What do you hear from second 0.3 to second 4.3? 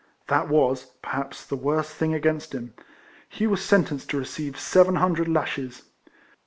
Avas, perhaps, the worst thing against him. He was sentenced to